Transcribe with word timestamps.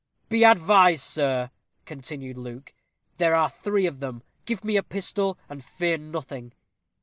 "Be 0.29 0.43
advised, 0.43 1.03
sir," 1.03 1.51
continued 1.85 2.35
Luke. 2.35 2.73
"There 3.17 3.35
are 3.35 3.51
three 3.51 3.85
of 3.85 3.99
them 3.99 4.23
give 4.45 4.63
me 4.65 4.75
a 4.75 4.81
pistol, 4.81 5.37
and 5.47 5.63
fear 5.63 5.99
nothing." 5.99 6.53